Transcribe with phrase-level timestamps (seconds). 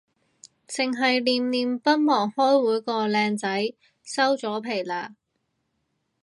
[0.67, 5.13] 剩係念念不忘開會個靚仔，收咗皮喇